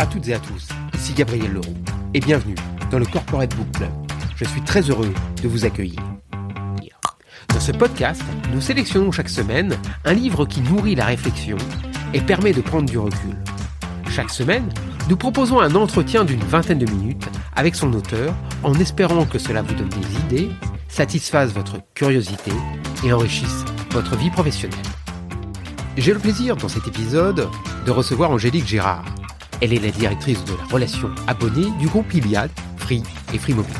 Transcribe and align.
à 0.00 0.06
toutes 0.06 0.28
et 0.28 0.34
à 0.34 0.38
tous, 0.38 0.66
ici 0.94 1.12
Gabriel 1.12 1.52
Leroux 1.52 1.74
et 2.14 2.20
bienvenue 2.20 2.54
dans 2.90 2.98
le 2.98 3.04
Corporate 3.04 3.54
Book 3.54 3.70
Club. 3.72 3.90
Je 4.34 4.46
suis 4.46 4.62
très 4.62 4.80
heureux 4.80 5.12
de 5.42 5.46
vous 5.46 5.66
accueillir. 5.66 6.00
Dans 7.50 7.60
ce 7.60 7.70
podcast, 7.70 8.22
nous 8.50 8.62
sélectionnons 8.62 9.12
chaque 9.12 9.28
semaine 9.28 9.76
un 10.06 10.14
livre 10.14 10.46
qui 10.46 10.62
nourrit 10.62 10.94
la 10.94 11.04
réflexion 11.04 11.58
et 12.14 12.22
permet 12.22 12.54
de 12.54 12.62
prendre 12.62 12.88
du 12.88 12.96
recul. 12.96 13.36
Chaque 14.08 14.30
semaine, 14.30 14.70
nous 15.10 15.18
proposons 15.18 15.60
un 15.60 15.74
entretien 15.74 16.24
d'une 16.24 16.40
vingtaine 16.44 16.78
de 16.78 16.90
minutes 16.90 17.28
avec 17.54 17.74
son 17.74 17.92
auteur 17.92 18.34
en 18.62 18.72
espérant 18.76 19.26
que 19.26 19.38
cela 19.38 19.60
vous 19.60 19.74
donne 19.74 19.90
des 19.90 20.16
idées, 20.20 20.50
satisfasse 20.88 21.52
votre 21.52 21.76
curiosité 21.92 22.52
et 23.04 23.12
enrichisse 23.12 23.66
votre 23.90 24.16
vie 24.16 24.30
professionnelle. 24.30 24.78
J'ai 25.98 26.14
le 26.14 26.20
plaisir 26.20 26.56
dans 26.56 26.68
cet 26.68 26.88
épisode 26.88 27.50
de 27.84 27.90
recevoir 27.90 28.30
Angélique 28.30 28.66
Gérard. 28.66 29.04
Elle 29.62 29.74
est 29.74 29.82
la 29.82 29.90
directrice 29.90 30.42
de 30.46 30.52
la 30.54 30.64
relation 30.72 31.10
abonnée 31.26 31.70
du 31.78 31.86
groupe 31.86 32.14
Iliad, 32.14 32.50
Free 32.78 33.02
et 33.34 33.38
Free 33.38 33.52
Mobile. 33.52 33.74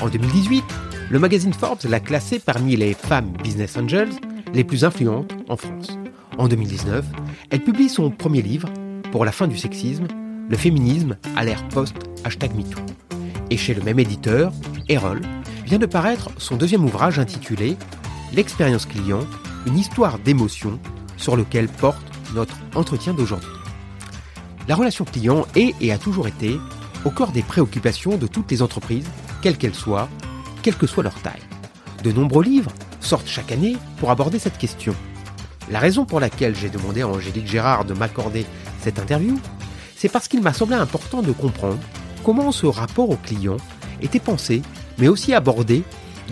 En 0.00 0.08
2018, 0.08 0.64
le 1.08 1.18
magazine 1.20 1.52
Forbes 1.52 1.84
l'a 1.84 2.00
classée 2.00 2.40
parmi 2.40 2.74
les 2.74 2.94
femmes 2.94 3.32
business 3.42 3.76
angels 3.76 4.10
les 4.52 4.64
plus 4.64 4.84
influentes 4.84 5.32
en 5.48 5.56
France. 5.56 5.96
En 6.36 6.48
2019, 6.48 7.04
elle 7.50 7.62
publie 7.62 7.88
son 7.88 8.10
premier 8.10 8.42
livre, 8.42 8.68
Pour 9.12 9.24
la 9.24 9.30
fin 9.30 9.46
du 9.46 9.56
sexisme, 9.56 10.08
le 10.48 10.56
féminisme 10.56 11.16
à 11.36 11.44
l'ère 11.44 11.62
post-hashtag 11.68 12.52
MeToo. 12.56 12.80
Et 13.50 13.56
chez 13.56 13.74
le 13.74 13.82
même 13.82 14.00
éditeur, 14.00 14.52
Erol, 14.88 15.20
vient 15.64 15.78
de 15.78 15.86
paraître 15.86 16.30
son 16.38 16.56
deuxième 16.56 16.84
ouvrage 16.84 17.20
intitulé 17.20 17.76
L'expérience 18.32 18.86
client, 18.86 19.20
une 19.66 19.78
histoire 19.78 20.18
d'émotion 20.18 20.80
sur 21.16 21.36
lequel 21.36 21.68
porte 21.68 22.04
notre 22.34 22.56
entretien 22.74 23.14
d'aujourd'hui. 23.14 23.48
La 24.66 24.76
relation 24.76 25.04
client 25.04 25.46
est 25.54 25.74
et 25.80 25.92
a 25.92 25.98
toujours 25.98 26.26
été 26.26 26.58
au 27.04 27.10
cœur 27.10 27.32
des 27.32 27.42
préoccupations 27.42 28.16
de 28.16 28.26
toutes 28.26 28.50
les 28.50 28.62
entreprises, 28.62 29.06
quelles 29.42 29.58
qu'elles 29.58 29.74
soient, 29.74 30.08
quelle 30.62 30.76
que 30.76 30.86
soit 30.86 31.02
leur 31.02 31.20
taille. 31.20 31.42
De 32.02 32.12
nombreux 32.12 32.42
livres 32.42 32.72
sortent 33.00 33.28
chaque 33.28 33.52
année 33.52 33.76
pour 33.98 34.10
aborder 34.10 34.38
cette 34.38 34.56
question. 34.56 34.94
La 35.70 35.80
raison 35.80 36.06
pour 36.06 36.18
laquelle 36.18 36.56
j'ai 36.56 36.70
demandé 36.70 37.02
à 37.02 37.08
Angélique 37.08 37.46
Gérard 37.46 37.84
de 37.84 37.92
m'accorder 37.92 38.46
cette 38.80 38.98
interview, 38.98 39.38
c'est 39.96 40.08
parce 40.08 40.28
qu'il 40.28 40.42
m'a 40.42 40.54
semblé 40.54 40.76
important 40.76 41.20
de 41.20 41.32
comprendre 41.32 41.78
comment 42.24 42.50
ce 42.50 42.66
rapport 42.66 43.10
au 43.10 43.16
client 43.16 43.58
était 44.00 44.18
pensé, 44.18 44.62
mais 44.98 45.08
aussi 45.08 45.34
abordé 45.34 45.82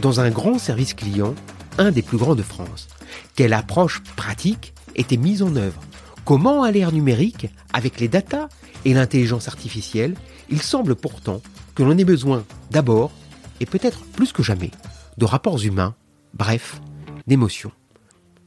dans 0.00 0.20
un 0.20 0.30
grand 0.30 0.58
service 0.58 0.94
client, 0.94 1.34
un 1.76 1.90
des 1.90 2.02
plus 2.02 2.18
grands 2.18 2.34
de 2.34 2.42
France. 2.42 2.88
Quelle 3.34 3.52
approche 3.52 4.02
pratique 4.16 4.72
était 4.94 5.18
mise 5.18 5.42
en 5.42 5.54
œuvre? 5.56 5.80
Comment 6.24 6.62
à 6.62 6.70
l'ère 6.70 6.92
numérique, 6.92 7.48
avec 7.72 7.98
les 7.98 8.08
datas 8.08 8.48
et 8.84 8.94
l'intelligence 8.94 9.48
artificielle, 9.48 10.14
il 10.50 10.62
semble 10.62 10.94
pourtant 10.94 11.42
que 11.74 11.82
l'on 11.82 11.98
ait 11.98 12.04
besoin 12.04 12.44
d'abord, 12.70 13.10
et 13.60 13.66
peut-être 13.66 14.04
plus 14.04 14.32
que 14.32 14.42
jamais, 14.42 14.70
de 15.18 15.24
rapports 15.24 15.62
humains, 15.64 15.94
bref, 16.34 16.80
d'émotions. 17.26 17.72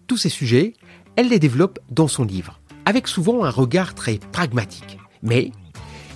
Tous 0.07 0.17
ces 0.17 0.29
sujets, 0.29 0.73
elle 1.17 1.29
les 1.29 1.39
développe 1.39 1.79
dans 1.89 2.07
son 2.07 2.23
livre, 2.23 2.59
avec 2.85 3.07
souvent 3.07 3.43
un 3.43 3.49
regard 3.49 3.93
très 3.93 4.19
pragmatique. 4.31 4.97
Mais, 5.21 5.51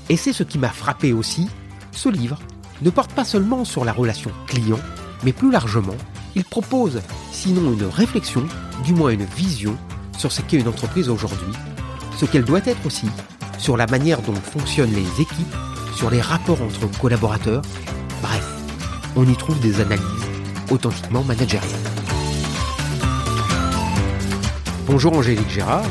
et 0.08 0.16
c'est 0.16 0.34
ce 0.34 0.44
qui 0.44 0.60
m'a 0.60 0.70
frappé 0.70 1.12
aussi, 1.12 1.48
ce 1.92 2.08
livre 2.08 2.40
ne 2.82 2.90
porte 2.90 3.12
pas 3.12 3.26
seulement 3.26 3.66
sur 3.66 3.84
la 3.84 3.92
relation 3.92 4.32
client, 4.48 4.80
mais 5.24 5.34
plus 5.34 5.52
largement, 5.52 5.98
il 6.36 6.46
propose, 6.46 7.02
sinon 7.34 7.74
une 7.74 7.84
réflexion, 7.84 8.46
du 8.86 8.94
moins 8.94 9.10
une 9.10 9.26
vision 9.26 9.76
sur 10.20 10.34
ce 10.34 10.42
qu'est 10.42 10.58
une 10.58 10.68
entreprise 10.68 11.08
aujourd'hui, 11.08 11.54
ce 12.18 12.26
qu'elle 12.26 12.44
doit 12.44 12.60
être 12.66 12.86
aussi, 12.86 13.08
sur 13.58 13.78
la 13.78 13.88
manière 13.88 14.22
dont 14.22 14.36
fonctionnent 14.36 14.94
les 14.94 15.22
équipes, 15.22 15.56
sur 15.96 16.10
les 16.10 16.20
rapports 16.20 16.62
entre 16.62 16.88
collaborateurs. 17.00 17.62
Bref, 18.22 18.46
on 19.16 19.26
y 19.26 19.36
trouve 19.38 19.58
des 19.62 19.80
analyses 19.80 20.04
authentiquement 20.70 21.24
managériales. 21.24 21.70
Bonjour 24.88 25.14
Angélique 25.14 25.50
Gérard. 25.50 25.90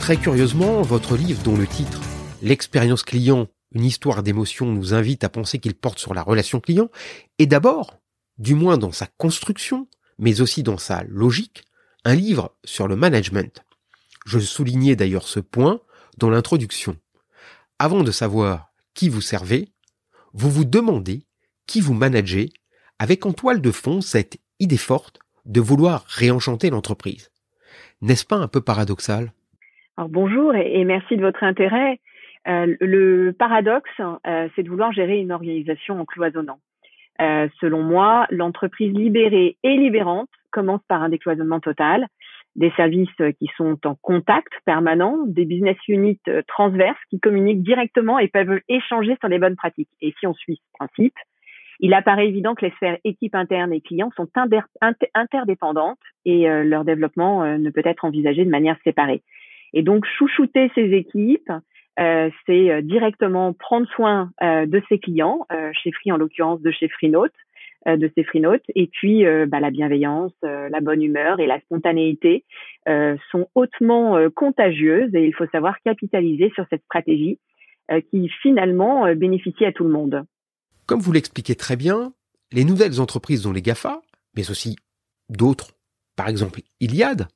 Très 0.00 0.18
curieusement, 0.18 0.82
votre 0.82 1.16
livre 1.16 1.42
dont 1.42 1.56
le 1.56 1.66
titre 1.66 2.02
L'expérience 2.42 3.04
client, 3.04 3.46
une 3.72 3.86
histoire 3.86 4.22
d'émotion 4.22 4.66
nous 4.66 4.92
invite 4.92 5.24
à 5.24 5.30
penser 5.30 5.60
qu'il 5.60 5.74
porte 5.74 5.98
sur 5.98 6.12
la 6.12 6.22
relation 6.22 6.60
client, 6.60 6.90
est 7.38 7.46
d'abord, 7.46 7.96
du 8.36 8.54
moins 8.54 8.76
dans 8.76 8.92
sa 8.92 9.06
construction, 9.16 9.88
mais 10.18 10.42
aussi 10.42 10.62
dans 10.62 10.76
sa 10.76 11.04
logique, 11.04 11.64
un 12.06 12.14
livre 12.14 12.52
sur 12.64 12.86
le 12.86 12.94
management. 12.94 13.64
Je 14.26 14.38
soulignais 14.38 14.94
d'ailleurs 14.94 15.26
ce 15.26 15.40
point 15.40 15.80
dans 16.18 16.30
l'introduction. 16.30 16.94
Avant 17.80 18.04
de 18.04 18.12
savoir 18.12 18.68
qui 18.94 19.08
vous 19.08 19.20
servez, 19.20 19.70
vous 20.32 20.48
vous 20.48 20.64
demandez 20.64 21.24
qui 21.66 21.80
vous 21.80 21.94
managez 21.94 22.50
avec 23.00 23.26
en 23.26 23.32
toile 23.32 23.60
de 23.60 23.72
fond 23.72 24.00
cette 24.00 24.38
idée 24.60 24.76
forte 24.76 25.18
de 25.46 25.60
vouloir 25.60 26.04
réenchanter 26.06 26.70
l'entreprise. 26.70 27.32
N'est-ce 28.02 28.24
pas 28.24 28.36
un 28.36 28.46
peu 28.46 28.60
paradoxal? 28.60 29.32
Bonjour 29.98 30.54
et, 30.54 30.84
merci 30.84 31.16
de 31.16 31.22
votre 31.22 31.42
intérêt. 31.42 31.98
Euh, 32.46 32.76
le 32.80 33.32
paradoxe, 33.36 33.90
euh, 33.98 34.48
c'est 34.54 34.62
de 34.62 34.68
vouloir 34.68 34.92
gérer 34.92 35.18
une 35.18 35.32
organisation 35.32 36.00
en 36.00 36.04
cloisonnant. 36.04 36.60
Euh, 37.20 37.48
selon 37.60 37.82
moi, 37.82 38.26
l'entreprise 38.30 38.92
libérée 38.92 39.56
et 39.64 39.76
libérante 39.76 40.28
commence 40.56 40.80
par 40.88 41.02
un 41.02 41.10
décloisonnement 41.10 41.60
total, 41.60 42.06
des 42.54 42.72
services 42.76 43.10
qui 43.38 43.50
sont 43.58 43.78
en 43.84 43.94
contact 43.96 44.48
permanent, 44.64 45.18
des 45.26 45.44
business 45.44 45.76
units 45.86 46.18
euh, 46.28 46.40
transverses 46.48 46.98
qui 47.10 47.20
communiquent 47.20 47.62
directement 47.62 48.18
et 48.18 48.28
peuvent 48.28 48.60
échanger 48.70 49.18
sur 49.20 49.28
les 49.28 49.38
bonnes 49.38 49.54
pratiques. 49.54 49.90
Et 50.00 50.14
si 50.18 50.26
on 50.26 50.32
suit 50.32 50.56
ce 50.56 50.78
principe, 50.78 51.14
il 51.80 51.92
apparaît 51.92 52.28
évident 52.28 52.54
que 52.54 52.64
les 52.64 52.70
sphères 52.72 52.96
équipe 53.04 53.34
interne 53.34 53.74
et 53.74 53.82
clients 53.82 54.10
sont 54.16 54.28
interdépendantes 55.14 55.98
et 56.24 56.48
euh, 56.48 56.64
leur 56.64 56.86
développement 56.86 57.44
euh, 57.44 57.58
ne 57.58 57.68
peut 57.68 57.82
être 57.84 58.06
envisagé 58.06 58.46
de 58.46 58.50
manière 58.50 58.78
séparée. 58.82 59.22
Et 59.74 59.82
donc, 59.82 60.06
chouchouter 60.06 60.70
ces 60.74 60.92
équipes, 60.94 61.52
c'est 62.46 62.82
directement 62.82 63.52
prendre 63.52 63.86
soin 63.88 64.30
de 64.42 64.82
ses 64.88 64.98
clients, 64.98 65.46
chez 65.72 65.92
Free 65.92 66.12
en 66.12 66.18
l'occurrence 66.18 66.60
de 66.62 66.70
chez 66.70 66.88
Freenote, 66.88 67.32
euh, 67.32 67.45
de 67.86 68.10
ces 68.16 68.24
freenotes. 68.24 68.64
Et 68.74 68.88
puis, 68.88 69.24
euh, 69.24 69.46
bah, 69.46 69.60
la 69.60 69.70
bienveillance, 69.70 70.32
euh, 70.44 70.68
la 70.68 70.80
bonne 70.80 71.02
humeur 71.02 71.38
et 71.40 71.46
la 71.46 71.60
spontanéité 71.60 72.44
sont 73.32 73.48
hautement 73.56 74.16
contagieuses 74.34 75.12
et 75.12 75.26
il 75.26 75.34
faut 75.34 75.46
savoir 75.48 75.74
capitaliser 75.84 76.52
sur 76.54 76.64
cette 76.70 76.84
stratégie 76.84 77.40
qui 78.10 78.28
finalement 78.42 79.12
bénéficie 79.16 79.64
à 79.64 79.72
tout 79.72 79.82
le 79.82 79.90
monde. 79.90 80.24
Comme 80.86 81.00
vous 81.00 81.10
l'expliquez 81.10 81.56
très 81.56 81.74
bien, 81.74 82.12
les 82.52 82.64
nouvelles 82.64 83.00
entreprises 83.00 83.42
dont 83.42 83.52
les 83.52 83.62
GAFA, 83.62 84.02
mais 84.36 84.48
aussi 84.52 84.76
d'autres, 85.28 85.72
par 86.14 86.28
exemple 86.28 86.60
Iliad, 86.78 87.26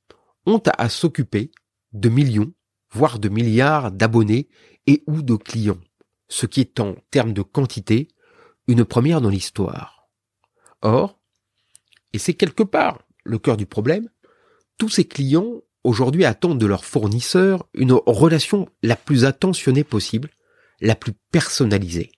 ont 0.46 0.62
à 0.78 0.88
s'occuper 0.88 1.50
de 1.92 2.08
millions, 2.08 2.52
voire 2.92 3.18
de 3.18 3.28
milliards 3.28 3.90
d'abonnés 3.90 4.48
et 4.86 5.02
ou 5.08 5.22
de 5.22 5.34
clients, 5.34 5.80
ce 6.28 6.46
qui 6.46 6.60
est 6.60 6.78
en 6.78 6.94
termes 7.10 7.32
de 7.32 7.42
quantité 7.42 8.08
une 8.68 8.84
première 8.84 9.20
dans 9.20 9.30
l'histoire. 9.30 9.99
Or, 10.82 11.18
et 12.12 12.18
c'est 12.18 12.34
quelque 12.34 12.62
part 12.62 13.02
le 13.24 13.38
cœur 13.38 13.56
du 13.56 13.66
problème, 13.66 14.08
tous 14.78 14.88
ces 14.88 15.04
clients 15.04 15.62
aujourd'hui 15.84 16.24
attendent 16.24 16.58
de 16.58 16.66
leurs 16.66 16.84
fournisseurs 16.84 17.66
une 17.74 17.92
relation 17.92 18.68
la 18.82 18.96
plus 18.96 19.24
attentionnée 19.24 19.84
possible, 19.84 20.30
la 20.80 20.94
plus 20.94 21.12
personnalisée. 21.30 22.12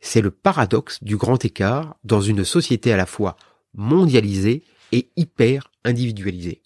C'est 0.00 0.20
le 0.20 0.30
paradoxe 0.30 1.02
du 1.02 1.16
grand 1.16 1.44
écart 1.44 1.96
dans 2.04 2.20
une 2.20 2.44
société 2.44 2.92
à 2.92 2.96
la 2.96 3.06
fois 3.06 3.36
mondialisée 3.74 4.64
et 4.90 5.10
hyper 5.16 5.70
individualisée. 5.84 6.62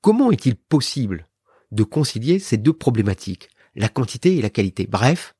Comment 0.00 0.30
est-il 0.30 0.56
possible 0.56 1.26
de 1.72 1.82
concilier 1.82 2.38
ces 2.38 2.56
deux 2.56 2.72
problématiques, 2.72 3.50
la 3.74 3.88
quantité 3.88 4.36
et 4.36 4.42
la 4.42 4.48
qualité? 4.48 4.86
Bref, 4.86 5.34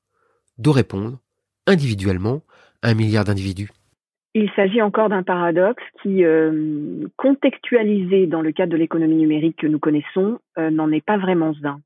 de 0.58 0.68
répondre 0.68 1.18
individuellement 1.66 2.42
à 2.82 2.88
un 2.90 2.94
milliard 2.94 3.24
d'individus. 3.24 3.70
Il 4.34 4.50
s'agit 4.54 4.82
encore 4.82 5.08
d'un 5.08 5.22
paradoxe 5.22 5.82
qui, 6.02 6.24
euh, 6.24 7.06
contextualisé 7.16 8.26
dans 8.26 8.42
le 8.42 8.52
cadre 8.52 8.72
de 8.72 8.76
l'économie 8.76 9.16
numérique 9.16 9.56
que 9.56 9.66
nous 9.66 9.78
connaissons, 9.78 10.38
euh, 10.58 10.70
n'en 10.70 10.92
est 10.92 11.04
pas 11.04 11.16
vraiment 11.16 11.54
un. 11.64 11.80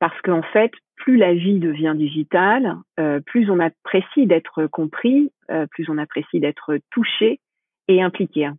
Parce 0.00 0.18
qu'en 0.22 0.42
fait, 0.42 0.72
plus 0.96 1.16
la 1.16 1.34
vie 1.34 1.58
devient 1.58 1.94
digitale, 1.94 2.76
euh, 2.98 3.20
plus 3.20 3.50
on 3.50 3.60
apprécie 3.60 4.26
d'être 4.26 4.66
compris, 4.66 5.30
plus 5.70 5.88
on 5.88 5.96
apprécie 5.96 6.40
d'être 6.40 6.78
touché 6.90 7.40
et 7.88 8.02
impliqué. 8.02 8.50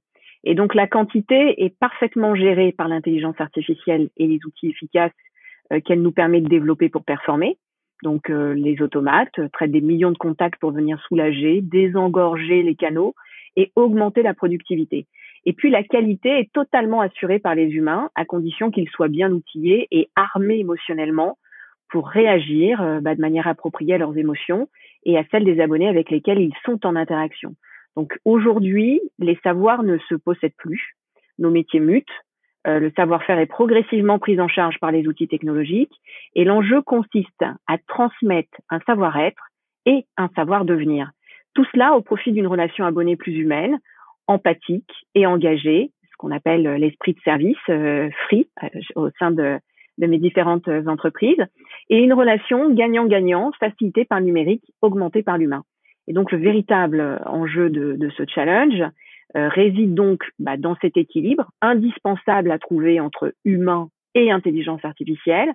Et 0.44 0.56
donc 0.56 0.74
la 0.74 0.88
quantité 0.88 1.64
est 1.64 1.78
parfaitement 1.78 2.34
gérée 2.34 2.72
par 2.72 2.88
l'intelligence 2.88 3.40
artificielle 3.40 4.10
et 4.18 4.26
les 4.26 4.40
outils 4.44 4.70
efficaces 4.70 5.14
qu'elle 5.86 6.02
nous 6.02 6.12
permet 6.12 6.42
de 6.42 6.48
développer 6.48 6.90
pour 6.90 7.04
performer. 7.04 7.58
Donc 8.04 8.30
euh, 8.30 8.54
les 8.54 8.81
automates 8.81 9.40
traitent 9.51 9.72
des 9.72 9.81
millions 9.81 10.12
de 10.12 10.18
contacts 10.18 10.60
pour 10.60 10.72
venir 10.72 11.00
soulager, 11.07 11.62
désengorger 11.62 12.63
les 12.63 12.75
canaux 12.75 13.16
et 13.56 13.72
augmenter 13.75 14.24
la 14.24 14.34
productivité. 14.34 15.07
Et 15.46 15.54
puis 15.54 15.69
la 15.69 15.84
qualité 15.84 16.30
est 16.40 16.51
totalement 16.54 17.01
assurée 17.01 17.40
par 17.40 17.56
les 17.56 17.68
humains 17.68 18.10
à 18.16 18.25
condition 18.25 18.72
qu'ils 18.72 18.90
soient 18.90 19.07
bien 19.07 19.31
outillés 19.31 19.88
et 19.92 20.10
armés 20.16 20.60
émotionnellement 20.60 21.38
pour 21.90 22.07
réagir 22.07 23.00
bah, 23.01 23.16
de 23.16 23.22
manière 23.22 23.48
appropriée 23.48 23.96
à 23.96 23.98
leurs 23.98 24.18
émotions 24.18 24.69
et 25.06 25.18
à 25.18 25.24
celles 25.31 25.46
des 25.46 25.60
abonnés 25.60 25.88
avec 25.88 26.12
lesquels 26.12 26.40
ils 26.40 26.54
sont 26.66 26.86
en 26.86 26.96
interaction. 26.96 27.56
Donc 27.96 28.18
aujourd'hui, 28.25 29.01
les 29.18 29.40
savoirs 29.44 29.84
ne 29.84 29.98
se 30.10 30.16
possèdent 30.16 30.56
plus, 30.57 30.96
nos 31.38 31.50
métiers 31.50 31.80
mutent, 31.80 32.06
euh, 32.68 32.80
le 32.80 32.92
savoir-faire 32.96 33.40
est 33.40 33.46
progressivement 33.46 34.20
pris 34.20 34.40
en 34.40 34.50
charge 34.50 34.80
par 34.80 34.92
les 34.92 35.08
outils 35.08 35.28
technologiques 35.28 35.94
et 36.36 36.44
l'enjeu 36.44 36.82
consiste 36.82 37.44
à 37.68 37.78
transmettre 37.88 38.58
un 38.70 38.80
savoir-être 38.82 39.44
et 39.86 40.06
un 40.18 40.30
savoir-devenir. 40.36 41.12
Tout 41.54 41.66
cela 41.72 41.94
au 41.94 42.02
profit 42.02 42.32
d'une 42.32 42.48
relation 42.48 42.86
abonnée 42.86 43.16
plus 43.16 43.34
humaine, 43.34 43.80
empathique 44.28 44.92
et 45.16 45.26
engagée, 45.26 45.92
ce 46.12 46.18
qu'on 46.18 46.32
appelle 46.32 46.64
l'esprit 46.76 47.14
de 47.14 47.20
service, 47.22 47.58
euh, 47.70 48.10
free, 48.26 48.50
euh, 48.64 48.68
au 48.96 49.10
sein 49.20 49.32
de, 49.32 49.60
mes 49.98 50.18
différentes 50.18 50.70
entreprises, 50.88 51.46
et 51.90 52.00
une 52.00 52.14
relation 52.14 52.70
gagnant-gagnant 52.74 53.52
facilitée 53.60 54.06
par 54.06 54.20
le 54.20 54.26
numérique, 54.28 54.64
augmentée 54.82 55.24
par 55.24 55.38
l'humain. 55.38 55.64
Et 56.08 56.14
donc 56.14 56.32
le 56.32 56.38
véritable 56.38 57.22
enjeu 57.26 57.70
de, 57.70 58.10
ce 58.18 58.24
challenge, 58.34 58.82
réside 59.36 59.94
donc 59.94 60.24
bah, 60.40 60.58
dans 60.58 60.76
cet 60.81 60.98
équilibre 60.98 61.52
indispensable 61.62 62.52
à 62.52 62.60
trouver 62.60 63.00
entre 63.00 63.34
humain 63.46 63.90
et 64.16 64.31
intelligence 64.31 64.84
artificielle. 64.84 65.54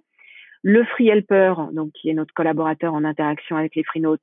Le 0.63 0.85
Free 0.85 1.09
Helper, 1.09 1.55
donc 1.73 1.93
qui 1.93 2.09
est 2.09 2.15
notre 2.15 2.33
collaborateur 2.33 2.95
en 2.95 3.05
interaction 3.05 3.57
avec 3.57 3.75
les 3.77 3.85
FreeNotes, 3.85 4.23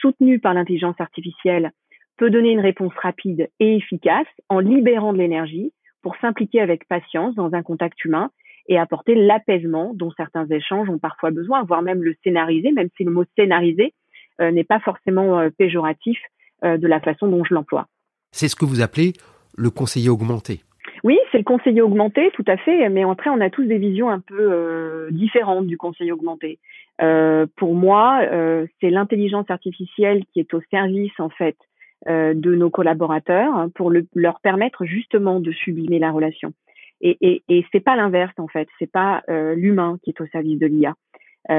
soutenu 0.00 0.38
par 0.38 0.54
l'intelligence 0.54 1.00
artificielle, 1.00 1.72
peut 2.18 2.30
donner 2.30 2.52
une 2.52 2.60
réponse 2.60 2.92
rapide 3.02 3.48
et 3.58 3.76
efficace 3.76 4.28
en 4.48 4.60
libérant 4.60 5.12
de 5.12 5.18
l'énergie 5.18 5.72
pour 6.02 6.16
s'impliquer 6.16 6.60
avec 6.60 6.86
patience 6.86 7.34
dans 7.34 7.54
un 7.54 7.62
contact 7.62 8.04
humain 8.04 8.30
et 8.68 8.78
apporter 8.78 9.14
l'apaisement 9.14 9.92
dont 9.94 10.12
certains 10.16 10.46
échanges 10.46 10.88
ont 10.88 10.98
parfois 10.98 11.30
besoin, 11.30 11.64
voire 11.64 11.82
même 11.82 12.02
le 12.02 12.14
scénariser, 12.22 12.70
même 12.70 12.90
si 12.96 13.02
le 13.02 13.10
mot 13.10 13.24
scénariser 13.36 13.92
euh, 14.40 14.52
n'est 14.52 14.64
pas 14.64 14.78
forcément 14.80 15.38
euh, 15.38 15.50
péjoratif 15.50 16.18
de 16.64 16.86
la 16.86 17.00
façon 17.00 17.26
dont 17.26 17.42
je 17.42 17.54
l'emploie. 17.54 17.88
C'est 18.32 18.48
ce 18.48 18.56
que 18.56 18.64
vous 18.64 18.80
appelez 18.80 19.12
le 19.56 19.70
conseiller 19.70 20.08
augmenté. 20.08 20.60
Oui, 21.04 21.18
c'est 21.30 21.38
le 21.38 21.44
conseiller 21.44 21.82
augmenté, 21.82 22.30
tout 22.32 22.44
à 22.46 22.56
fait. 22.56 22.88
Mais 22.88 23.04
après, 23.04 23.30
on 23.30 23.40
a 23.40 23.50
tous 23.50 23.64
des 23.64 23.78
visions 23.78 24.08
un 24.08 24.20
peu 24.20 24.52
euh, 24.52 25.08
différentes 25.10 25.66
du 25.66 25.76
conseiller 25.76 26.12
augmenté. 26.12 26.58
Euh, 27.00 27.46
pour 27.56 27.74
moi, 27.74 28.20
euh, 28.22 28.66
c'est 28.80 28.90
l'intelligence 28.90 29.50
artificielle 29.50 30.24
qui 30.32 30.40
est 30.40 30.54
au 30.54 30.60
service 30.70 31.18
en 31.18 31.28
fait 31.28 31.56
de 32.04 32.56
nos 32.56 32.68
collaborateurs 32.68 33.54
hein, 33.54 33.68
pour 33.76 33.92
leur 34.16 34.40
permettre 34.40 34.84
justement 34.84 35.38
de 35.38 35.52
sublimer 35.52 36.00
la 36.00 36.10
relation. 36.10 36.52
Et, 37.00 37.16
et, 37.20 37.44
et 37.48 37.64
c'est 37.70 37.78
pas 37.78 37.94
l'inverse 37.94 38.34
en 38.38 38.48
fait. 38.48 38.66
C'est 38.80 38.90
pas 38.90 39.22
l'humain 39.28 39.98
qui 40.02 40.10
est 40.10 40.20
au 40.20 40.26
service 40.26 40.58
de 40.58 40.66
l'IA. 40.66 40.96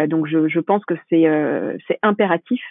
donc 0.08 0.28
je, 0.28 0.60
pense 0.60 0.84
que 0.84 0.96
c'est 1.10 1.98
impératif 2.02 2.62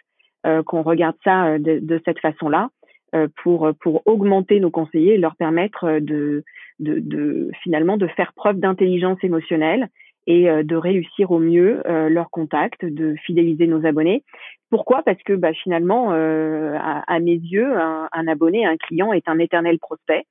qu'on 0.67 0.83
regarde 0.83 1.17
ça 1.25 1.59
de 1.59 2.03
cette 2.05 2.19
façon-là. 2.19 2.69
Euh, 3.15 3.29
pour 3.43 3.71
pour 3.83 4.01
augmenter 4.07 4.59
nos 4.59 4.71
conseillers 4.71 5.15
et 5.15 5.19
leur 5.19 5.37
permettre 5.37 5.85
euh, 5.85 6.01
de, 6.01 6.45
de, 6.81 6.99
de 6.99 7.51
finalement 7.63 7.99
de 7.99 8.07
faire 8.07 8.33
preuve 8.33 8.59
d'intelligence 8.59 9.19
émotionnelle 9.23 9.89
et 10.27 10.49
euh, 10.49 10.63
de 10.63 10.77
réussir 10.77 11.31
au 11.31 11.39
mieux 11.39 11.83
leur 11.85 12.31
contact, 12.31 12.87
de 12.87 13.15
fidéliser 13.27 13.67
nos 13.67 13.85
abonnés. 13.85 14.25
Pourquoi? 14.71 15.03
Parce 15.03 15.23
que 15.25 15.35
bah, 15.35 15.53
finalement, 15.53 16.13
à, 16.13 17.21
mes 17.21 17.35
yeux, 17.35 17.77
un, 17.77 18.09
un, 18.11 18.29
abonné, 18.29 18.65
un 18.65 18.79
client 18.79 19.13
est 19.13 19.29
un 19.29 19.39
éternel 19.39 19.79
prospect. 19.79 20.25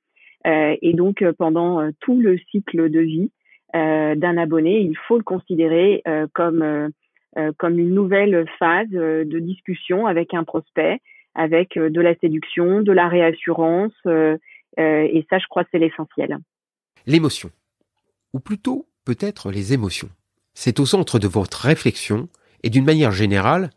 et 0.44 0.92
donc, 0.94 1.24
pendant 1.38 1.88
tout 2.00 2.18
le 2.20 2.38
cycle 2.50 2.90
de 2.90 3.00
vie 3.00 3.30
d'un 3.72 4.36
abonné, 4.38 4.80
il 4.80 4.96
faut 5.06 5.18
le 5.18 5.22
considérer 5.22 6.02
comme 6.32 6.90
comme 7.58 7.78
une 7.78 7.94
nouvelle 7.94 8.46
phase 8.58 8.90
de 8.90 9.38
discussion 9.38 10.06
avec 10.06 10.34
un 10.34 10.42
prospect 10.42 10.98
avec 11.34 11.76
euh, 11.76 11.90
de 11.90 12.00
la 12.00 12.14
séduction, 12.16 12.82
de 12.82 12.92
la 12.92 13.08
réassurance, 13.08 13.92
euh, 14.06 14.36
euh, 14.78 15.08
et 15.12 15.26
ça, 15.30 15.38
je 15.38 15.46
crois, 15.48 15.64
c'est 15.70 15.78
l'essentiel. 15.78 16.38
L'émotion, 17.06 17.50
ou 18.32 18.40
plutôt 18.40 18.86
peut-être 19.04 19.50
les 19.50 19.72
émotions, 19.72 20.10
c'est 20.54 20.80
au 20.80 20.86
centre 20.86 21.18
de 21.18 21.28
votre 21.28 21.58
réflexion 21.62 22.28
et 22.62 22.70
d'une 22.70 22.84
manière 22.84 23.12
générale, 23.12 23.70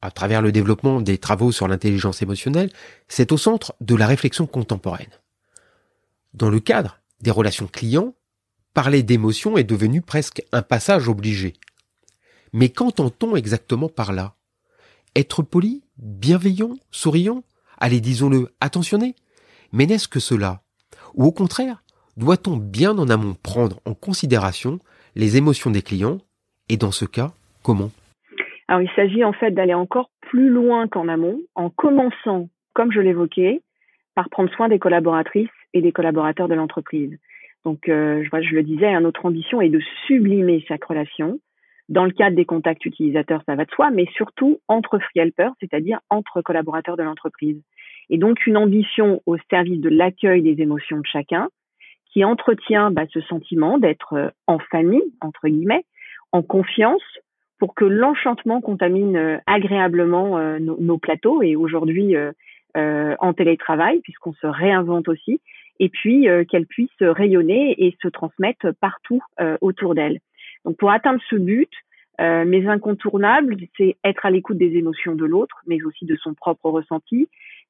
à 0.00 0.10
travers 0.10 0.42
le 0.42 0.50
développement 0.50 1.00
des 1.00 1.18
travaux 1.18 1.52
sur 1.52 1.68
l'intelligence 1.68 2.22
émotionnelle, 2.22 2.70
c'est 3.08 3.30
au 3.30 3.36
centre 3.36 3.74
de 3.80 3.94
la 3.94 4.06
réflexion 4.06 4.46
contemporaine. 4.46 5.12
Dans 6.34 6.50
le 6.50 6.60
cadre 6.60 6.98
des 7.20 7.30
relations 7.30 7.68
clients, 7.68 8.14
parler 8.74 9.02
d'émotion 9.02 9.56
est 9.56 9.64
devenu 9.64 10.00
presque 10.00 10.42
un 10.50 10.62
passage 10.62 11.08
obligé. 11.08 11.52
Mais 12.52 12.68
qu'entend-on 12.68 13.36
exactement 13.36 13.88
par 13.88 14.12
là? 14.12 14.34
Être 15.14 15.42
poli 15.42 15.82
bienveillant, 15.98 16.74
souriant, 16.90 17.42
allez 17.78 18.00
disons-le, 18.00 18.48
attentionné. 18.60 19.14
Mais 19.72 19.84
n'est-ce 19.84 20.08
que 20.08 20.20
cela? 20.20 20.62
Ou 21.14 21.24
au 21.24 21.32
contraire, 21.32 21.82
doit-on 22.16 22.56
bien 22.56 22.96
en 22.96 23.08
amont 23.10 23.34
prendre 23.42 23.80
en 23.84 23.92
considération 23.92 24.78
les 25.14 25.36
émotions 25.36 25.70
des 25.70 25.82
clients? 25.82 26.18
Et 26.70 26.78
dans 26.78 26.92
ce 26.92 27.04
cas, 27.04 27.32
comment? 27.62 27.90
Alors 28.68 28.80
il 28.80 28.90
s'agit 28.96 29.22
en 29.22 29.34
fait 29.34 29.50
d'aller 29.50 29.74
encore 29.74 30.10
plus 30.22 30.48
loin 30.48 30.88
qu'en 30.88 31.08
amont, 31.08 31.40
en 31.54 31.68
commençant, 31.68 32.48
comme 32.72 32.90
je 32.90 33.00
l'évoquais, 33.00 33.60
par 34.14 34.30
prendre 34.30 34.50
soin 34.52 34.70
des 34.70 34.78
collaboratrices 34.78 35.50
et 35.74 35.82
des 35.82 35.92
collaborateurs 35.92 36.48
de 36.48 36.54
l'entreprise. 36.54 37.18
Donc, 37.64 37.88
euh, 37.88 38.24
je, 38.24 38.42
je 38.42 38.54
le 38.54 38.62
disais, 38.62 38.86
hein, 38.86 39.00
notre 39.02 39.26
ambition 39.26 39.60
est 39.60 39.68
de 39.68 39.80
sublimer 40.06 40.64
chaque 40.66 40.84
relation, 40.84 41.38
dans 41.92 42.06
le 42.06 42.10
cadre 42.10 42.34
des 42.34 42.46
contacts 42.46 42.86
utilisateurs, 42.86 43.42
ça 43.44 43.54
va 43.54 43.66
de 43.66 43.70
soi, 43.70 43.90
mais 43.90 44.06
surtout 44.14 44.60
entre 44.66 44.98
free 44.98 45.20
helpers, 45.20 45.52
c'est-à-dire 45.60 46.00
entre 46.08 46.40
collaborateurs 46.40 46.96
de 46.96 47.02
l'entreprise. 47.02 47.60
Et 48.08 48.16
donc 48.16 48.46
une 48.46 48.56
ambition 48.56 49.20
au 49.26 49.36
service 49.50 49.80
de 49.80 49.90
l'accueil 49.90 50.40
des 50.40 50.62
émotions 50.62 50.96
de 50.96 51.06
chacun, 51.06 51.50
qui 52.10 52.24
entretient 52.24 52.90
bah, 52.90 53.04
ce 53.12 53.20
sentiment 53.20 53.78
d'être 53.78 54.14
euh, 54.14 54.28
en 54.46 54.58
famille, 54.58 55.02
entre 55.20 55.48
guillemets, 55.48 55.84
en 56.32 56.42
confiance, 56.42 57.02
pour 57.58 57.74
que 57.74 57.84
l'enchantement 57.84 58.62
contamine 58.62 59.16
euh, 59.16 59.38
agréablement 59.46 60.38
euh, 60.38 60.58
nos, 60.58 60.98
plateaux 60.98 61.42
et 61.42 61.56
aujourd'hui 61.56 62.16
en 62.74 63.34
télétravail, 63.34 64.00
puisqu'on 64.00 64.32
se 64.32 64.46
réinvente 64.46 65.08
aussi, 65.08 65.42
et 65.78 65.90
puis 65.90 66.26
qu'elle 66.48 66.66
puisse 66.66 66.88
rayonner 67.00 67.74
et 67.76 67.94
se 68.02 68.08
transmettre 68.08 68.68
partout 68.80 69.20
autour 69.60 69.94
d'elle. 69.94 70.20
Donc 70.64 70.76
pour 70.76 70.90
atteindre 70.90 71.20
ce 71.28 71.36
but, 71.36 71.70
euh, 72.20 72.44
mes 72.44 72.66
incontournables, 72.66 73.56
c'est 73.76 73.96
être 74.04 74.26
à 74.26 74.30
l'écoute 74.30 74.58
des 74.58 74.76
émotions 74.76 75.14
de 75.14 75.24
l'autre, 75.24 75.62
mais 75.66 75.82
aussi 75.82 76.04
de 76.04 76.16
son 76.16 76.34
propre 76.34 76.70
ressenti. 76.70 77.28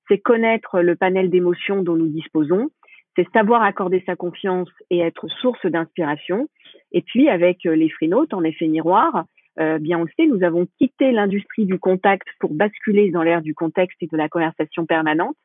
C'est 0.09 0.19
connaître 0.19 0.81
le 0.81 0.97
panel 0.97 1.31
d'émotions 1.31 1.83
dont 1.83 1.97
nous 1.97 2.09
disposons. 2.09 2.71
C'est 3.17 3.31
savoir 3.33 3.63
accorder 3.63 4.03
sa 4.07 4.17
confiance 4.17 4.71
et 4.91 4.99
être 4.99 5.29
source 5.29 5.65
d'inspiration. 5.67 6.49
Et 6.93 7.03
puis 7.03 7.29
avec 7.29 7.67
euh, 7.67 7.75
les 7.75 7.89
freenotes, 7.89 8.35
en 8.35 8.43
effet 8.43 8.67
miroir, 8.67 9.25
euh, 9.61 9.79
bien 9.79 9.99
on 9.99 10.07
sait, 10.17 10.27
nous 10.27 10.43
avons 10.43 10.67
quitté 10.79 11.13
l'industrie 11.13 11.67
du 11.67 11.79
contact 11.79 12.27
pour 12.41 12.55
basculer 12.55 13.11
dans 13.11 13.23
l'ère 13.23 13.43
du 13.43 13.55
contexte 13.55 14.03
et 14.03 14.07
de 14.07 14.17
la 14.17 14.29
conversation 14.29 14.87
permanente. 14.87 15.37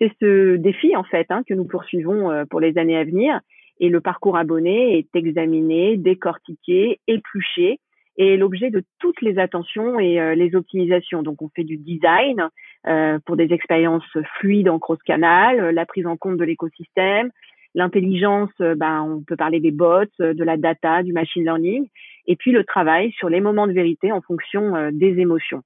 C'est 0.00 0.12
ce 0.20 0.56
défi 0.56 0.94
en 0.96 1.04
fait 1.04 1.26
hein, 1.30 1.42
que 1.46 1.54
nous 1.54 1.64
poursuivons 1.64 2.30
euh, 2.30 2.44
pour 2.44 2.60
les 2.60 2.76
années 2.78 2.98
à 2.98 3.04
venir 3.04 3.40
et 3.80 3.88
le 3.88 4.00
parcours 4.00 4.36
abonné 4.36 4.98
est 4.98 5.14
examiné, 5.14 5.96
décortiqué, 5.96 7.00
épluché 7.06 7.78
et 8.18 8.36
l'objet 8.36 8.70
de 8.70 8.82
toutes 8.98 9.22
les 9.22 9.38
attentions 9.38 9.98
et 10.00 10.20
euh, 10.20 10.34
les 10.34 10.54
optimisations. 10.56 11.22
Donc 11.22 11.40
on 11.40 11.48
fait 11.54 11.64
du 11.64 11.76
design 11.76 12.48
euh, 12.86 13.18
pour 13.24 13.36
des 13.36 13.52
expériences 13.52 14.16
fluides 14.38 14.68
en 14.68 14.80
cross-canal, 14.80 15.70
la 15.70 15.86
prise 15.86 16.06
en 16.06 16.16
compte 16.16 16.36
de 16.36 16.44
l'écosystème, 16.44 17.30
l'intelligence, 17.74 18.50
euh, 18.60 18.74
ben, 18.74 19.02
on 19.02 19.22
peut 19.22 19.36
parler 19.36 19.60
des 19.60 19.70
bots, 19.70 20.04
de 20.18 20.44
la 20.44 20.56
data, 20.56 21.04
du 21.04 21.12
machine 21.12 21.44
learning, 21.44 21.88
et 22.26 22.34
puis 22.34 22.50
le 22.50 22.64
travail 22.64 23.12
sur 23.12 23.28
les 23.28 23.40
moments 23.40 23.68
de 23.68 23.72
vérité 23.72 24.10
en 24.10 24.20
fonction 24.20 24.90
des 24.92 25.20
émotions. 25.20 25.62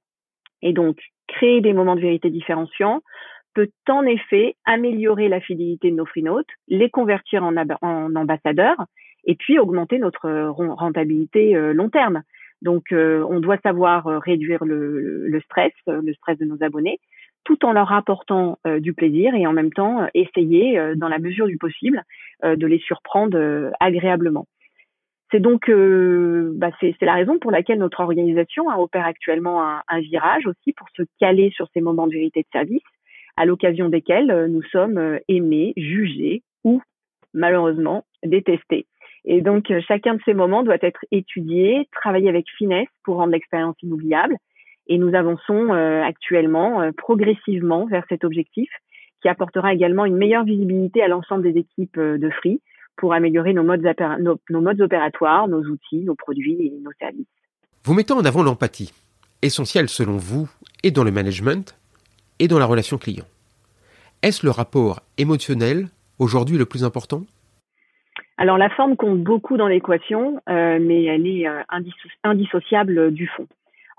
Et 0.61 0.71
donc, 0.71 0.97
créer 1.27 1.59
des 1.59 1.73
moments 1.73 1.95
de 1.95 2.01
vérité 2.01 2.29
différenciants, 2.29 3.01
peut 3.53 3.69
en 3.89 4.03
effet 4.03 4.55
améliorer 4.65 5.29
la 5.29 5.39
fidélité 5.39 5.91
de 5.91 5.95
nos 5.95 6.05
freenotes, 6.05 6.49
les 6.67 6.89
convertir 6.89 7.43
en, 7.43 8.15
ambassadeurs 8.15 8.85
et 9.25 9.35
puis 9.35 9.59
augmenter 9.59 9.99
notre 9.99 10.29
rentabilité 10.49 11.55
euh, 11.55 11.73
long 11.73 11.89
terme. 11.89 12.23
Donc, 12.61 12.91
euh, 12.91 13.25
on 13.29 13.39
doit 13.39 13.57
savoir 13.57 14.07
euh, 14.07 14.19
réduire 14.19 14.63
le, 14.65 15.39
stress, 15.45 15.73
le 15.87 16.13
stress 16.13 16.37
de 16.37 16.45
nos 16.45 16.61
abonnés, 16.63 16.99
tout 17.45 17.65
en 17.65 17.73
leur 17.73 17.91
apportant 17.91 18.57
du 18.79 18.93
plaisir 18.93 19.35
et 19.35 19.45
en 19.45 19.51
même 19.51 19.73
temps 19.73 20.07
essayer, 20.13 20.79
dans 20.95 21.09
la 21.09 21.19
mesure 21.19 21.45
du 21.45 21.57
possible, 21.57 22.01
de 22.41 22.65
les 22.65 22.79
surprendre 22.79 23.69
agréablement. 23.81 24.47
C'est 25.29 25.41
donc 25.41 25.69
bah, 25.69 26.71
c'est 26.79 26.95
la 27.01 27.15
raison 27.15 27.39
pour 27.39 27.51
laquelle 27.51 27.79
notre 27.79 27.99
organisation 27.99 28.67
opère 28.79 29.05
actuellement 29.05 29.61
un, 29.61 29.81
un, 29.89 29.99
virage 29.99 30.47
aussi 30.47 30.71
pour 30.71 30.87
se 30.95 31.03
caler 31.19 31.51
sur 31.53 31.67
ces 31.73 31.81
moments 31.81 32.07
de 32.07 32.13
vérité 32.13 32.43
de 32.43 32.47
service 32.53 32.81
à 33.37 33.45
l'occasion 33.45 33.89
desquels 33.89 34.31
euh, 34.31 34.47
nous 34.47 34.63
sommes 34.63 34.97
euh, 34.97 35.19
aimés, 35.27 35.73
jugés 35.77 36.43
ou 36.63 36.81
malheureusement 37.33 38.05
détestés. 38.23 38.85
Et 39.25 39.41
donc, 39.41 39.71
chacun 39.87 40.15
de 40.15 40.21
ces 40.25 40.33
moments 40.33 40.63
doit 40.63 40.77
être 40.81 41.05
étudié, 41.11 41.87
travaillé 41.93 42.27
avec 42.27 42.45
finesse 42.57 42.89
pour 43.03 43.17
rendre 43.17 43.31
l'expérience 43.31 43.75
inoubliable. 43.81 44.35
Et 44.87 44.97
nous 44.97 45.15
avançons 45.15 45.71
actuellement 45.71 46.91
progressivement 46.97 47.85
vers 47.85 48.03
cet 48.09 48.25
objectif 48.25 48.69
qui 49.21 49.29
apportera 49.29 49.73
également 49.73 50.03
une 50.03 50.17
meilleure 50.17 50.43
visibilité 50.43 51.01
à 51.01 51.07
l'ensemble 51.07 51.43
des 51.43 51.57
équipes 51.57 51.97
de 51.97 52.29
Free 52.31 52.59
pour 52.97 53.13
améliorer 53.13 53.53
nos 53.53 53.63
modes, 53.63 53.87
nos 54.49 54.61
modes 54.61 54.81
opératoires, 54.81 55.47
nos 55.47 55.63
outils, 55.63 56.03
nos 56.03 56.15
produits 56.15 56.67
et 56.67 56.73
nos 56.81 56.91
services. 56.99 57.25
Vous 57.85 57.93
mettez 57.93 58.11
en 58.11 58.25
avant 58.25 58.43
l'empathie, 58.43 58.91
essentielle 59.41 59.87
selon 59.87 60.17
vous 60.17 60.49
et 60.83 60.91
dans 60.91 61.05
le 61.05 61.11
management 61.11 61.77
et 62.39 62.47
dans 62.47 62.59
la 62.59 62.65
relation 62.65 62.97
client. 62.97 63.25
Est-ce 64.21 64.45
le 64.45 64.51
rapport 64.51 65.01
émotionnel 65.17 65.87
aujourd'hui 66.19 66.57
le 66.57 66.65
plus 66.65 66.83
important? 66.83 67.23
Alors 68.37 68.57
la 68.57 68.69
forme 68.69 68.95
compte 68.95 69.21
beaucoup 69.21 69.57
dans 69.57 69.67
l'équation, 69.67 70.41
euh, 70.49 70.79
mais 70.81 71.03
elle 71.03 71.27
est 71.27 71.47
euh, 71.47 71.61
indissociable 72.23 73.11
du 73.11 73.27
fond. 73.27 73.47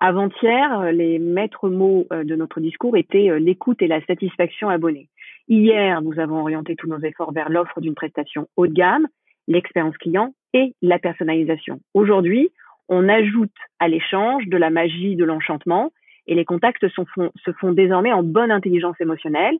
Avant-hier, 0.01 0.93
les 0.93 1.19
maîtres 1.19 1.69
mots 1.69 2.07
euh, 2.13 2.25
de 2.25 2.35
notre 2.35 2.61
discours 2.61 2.97
étaient 2.97 3.39
l'écoute 3.39 3.81
et 3.81 3.87
la 3.87 4.05
satisfaction 4.07 4.69
abonnée. 4.69 5.09
Hier, 5.49 6.03
nous 6.03 6.19
avons 6.19 6.41
orienté 6.41 6.75
tous 6.75 6.89
nos 6.89 6.99
efforts 6.99 7.33
vers 7.33 7.49
l'offre 7.49 7.81
d'une 7.81 7.95
prestation 7.95 8.49
haut 8.57 8.67
de 8.67 8.73
gamme, 8.73 9.07
l'expérience 9.47 9.97
client 9.99 10.35
et 10.53 10.75
la 10.83 10.99
personnalisation. 10.99 11.81
Aujourd'hui, 11.93 12.51
on 12.89 13.09
ajoute 13.09 13.55
à 13.79 13.89
l'échange 13.89 14.47
de 14.47 14.57
la 14.57 14.71
magie, 14.71 15.17
de 15.17 15.25
l'enchantement, 15.25 15.91
et 16.27 16.35
les 16.35 16.45
contacts 16.45 16.87
se 16.89 17.53
font 17.61 17.73
désormais 17.73 18.13
en 18.13 18.23
bonne 18.23 18.51
intelligence 18.51 19.01
émotionnelle, 19.01 19.57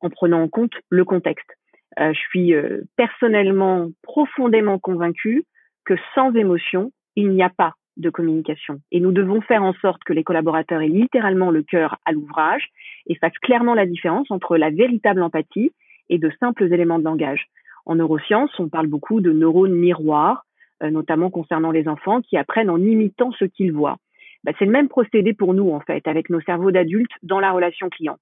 en 0.00 0.10
prenant 0.10 0.42
en 0.42 0.48
compte 0.48 0.74
le 0.90 1.04
contexte. 1.04 1.50
Euh, 1.98 2.12
je 2.12 2.18
suis 2.18 2.54
euh, 2.54 2.82
personnellement 2.96 3.90
profondément 4.02 4.78
convaincue 4.78 5.44
que 5.84 5.94
sans 6.14 6.34
émotion, 6.34 6.92
il 7.16 7.30
n'y 7.30 7.42
a 7.42 7.50
pas 7.50 7.74
de 7.96 8.10
communication. 8.10 8.80
Et 8.90 9.00
nous 9.00 9.12
devons 9.12 9.40
faire 9.40 9.62
en 9.62 9.72
sorte 9.74 10.02
que 10.04 10.12
les 10.12 10.24
collaborateurs 10.24 10.82
aient 10.82 10.88
littéralement 10.88 11.50
le 11.50 11.62
cœur 11.62 11.96
à 12.04 12.12
l'ouvrage 12.12 12.68
et 13.06 13.14
fassent 13.14 13.38
clairement 13.42 13.74
la 13.74 13.86
différence 13.86 14.30
entre 14.30 14.56
la 14.56 14.70
véritable 14.70 15.22
empathie 15.22 15.70
et 16.08 16.18
de 16.18 16.30
simples 16.40 16.72
éléments 16.72 16.98
de 16.98 17.04
langage. 17.04 17.46
En 17.86 17.94
neurosciences, 17.94 18.58
on 18.58 18.68
parle 18.68 18.88
beaucoup 18.88 19.20
de 19.20 19.30
neurones 19.30 19.74
miroirs, 19.74 20.44
euh, 20.82 20.90
notamment 20.90 21.30
concernant 21.30 21.70
les 21.70 21.86
enfants 21.86 22.20
qui 22.20 22.36
apprennent 22.36 22.70
en 22.70 22.78
imitant 22.78 23.30
ce 23.32 23.44
qu'ils 23.44 23.72
voient. 23.72 23.98
Bah, 24.44 24.52
c'est 24.58 24.66
le 24.66 24.70
même 24.70 24.88
procédé 24.88 25.32
pour 25.32 25.54
nous 25.54 25.70
en 25.70 25.80
fait, 25.80 26.06
avec 26.06 26.30
nos 26.30 26.40
cerveaux 26.42 26.70
d'adultes 26.70 27.12
dans 27.22 27.40
la 27.40 27.50
relation 27.50 27.88
client. 27.88 28.16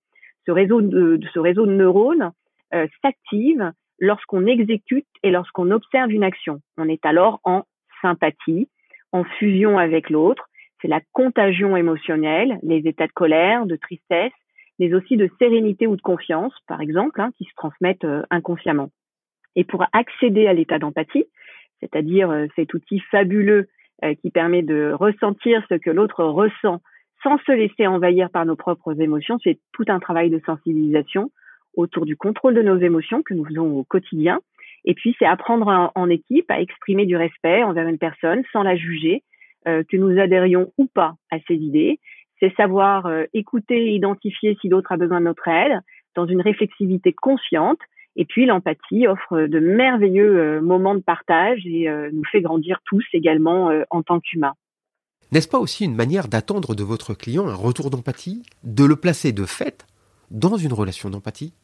Ce 0.46 0.52
réseau 0.52 0.80
de, 0.80 1.20
ce 1.32 1.38
réseau 1.38 1.66
de 1.66 1.72
neurones 1.72 2.32
euh, 2.74 2.86
s'active 3.02 3.72
lorsqu'on 3.98 4.46
exécute 4.46 5.06
et 5.22 5.30
lorsqu'on 5.30 5.70
observe 5.70 6.10
une 6.10 6.24
action. 6.24 6.60
On 6.78 6.88
est 6.88 7.04
alors 7.04 7.40
en 7.44 7.64
sympathie, 8.00 8.68
en 9.12 9.24
fusion 9.24 9.78
avec 9.78 10.10
l'autre. 10.10 10.48
C'est 10.80 10.88
la 10.88 11.00
contagion 11.12 11.76
émotionnelle, 11.76 12.58
les 12.62 12.88
états 12.88 13.06
de 13.06 13.12
colère, 13.12 13.66
de 13.66 13.76
tristesse, 13.76 14.32
mais 14.78 14.94
aussi 14.94 15.16
de 15.16 15.30
sérénité 15.38 15.86
ou 15.86 15.94
de 15.96 16.02
confiance, 16.02 16.54
par 16.66 16.80
exemple, 16.80 17.20
hein, 17.20 17.30
qui 17.38 17.44
se 17.44 17.54
transmettent 17.56 18.04
euh, 18.04 18.22
inconsciemment. 18.30 18.90
Et 19.54 19.64
pour 19.64 19.84
accéder 19.92 20.46
à 20.46 20.54
l'état 20.54 20.78
d'empathie, 20.78 21.26
c'est-à-dire 21.80 22.30
euh, 22.30 22.46
cet 22.56 22.74
outil 22.74 23.00
fabuleux 23.10 23.68
qui 24.20 24.30
permet 24.30 24.62
de 24.62 24.92
ressentir 24.92 25.64
ce 25.68 25.74
que 25.74 25.90
l'autre 25.90 26.24
ressent 26.24 26.80
sans 27.22 27.38
se 27.46 27.52
laisser 27.52 27.86
envahir 27.86 28.30
par 28.30 28.44
nos 28.44 28.56
propres 28.56 29.00
émotions, 29.00 29.38
c'est 29.44 29.58
tout 29.72 29.84
un 29.88 30.00
travail 30.00 30.28
de 30.28 30.40
sensibilisation 30.44 31.30
autour 31.76 32.04
du 32.04 32.16
contrôle 32.16 32.54
de 32.54 32.62
nos 32.62 32.78
émotions 32.78 33.22
que 33.22 33.32
nous 33.32 33.44
faisons 33.44 33.78
au 33.78 33.84
quotidien 33.84 34.40
et 34.84 34.94
puis, 34.94 35.14
c'est 35.18 35.26
apprendre 35.26 35.92
en, 35.94 36.10
équipe 36.10 36.50
à 36.50 36.60
exprimer 36.60 37.06
du 37.06 37.16
respect 37.16 37.62
envers 37.62 37.86
une 37.86 37.98
personne 37.98 38.42
sans 38.52 38.62
la 38.62 38.76
juger, 38.76 39.22
euh, 39.68 39.84
que 39.88 39.96
nous 39.96 40.18
adhérions 40.18 40.72
ou 40.76 40.86
pas 40.86 41.14
à 41.30 41.38
ses 41.46 41.54
idées. 41.54 42.00
C'est 42.40 42.54
savoir 42.56 43.06
euh, 43.06 43.24
écouter 43.32 43.86
et 43.86 43.94
identifier 43.94 44.56
si 44.60 44.68
l'autre 44.68 44.90
a 44.90 44.96
besoin 44.96 45.20
de 45.20 45.26
notre 45.26 45.46
aide 45.46 45.78
dans 46.16 46.26
une 46.26 46.40
réflexivité 46.40 47.12
consciente. 47.12 47.78
Et 48.16 48.24
puis, 48.24 48.46
l'empathie 48.46 49.06
offre 49.06 49.42
de 49.46 49.58
merveilleux 49.58 50.38
euh, 50.38 50.60
moments 50.60 50.94
de 50.94 51.00
partage 51.00 51.66
et 51.66 51.88
nous 52.12 52.24
fait 52.30 52.40
grandir 52.40 52.80
tous 52.84 53.04
également 53.12 53.70
en 53.90 54.02
tant 54.02 54.20
qu'humains. 54.20 54.54
N'est-ce 55.32 55.48
pas 55.48 55.58
aussi 55.58 55.86
une 55.86 55.94
manière 55.94 56.28
d'attendre 56.28 56.74
de 56.74 56.82
votre 56.82 57.14
client 57.14 57.48
un 57.48 57.54
retour 57.54 57.88
d'empathie, 57.88 58.42
de 58.64 58.84
le 58.84 58.96
placer 58.96 59.32
de 59.32 59.44
fait 59.44 59.86
dans 60.30 60.56
une 60.56 60.72
relation 60.74 61.08
d'empathie? 61.08 61.54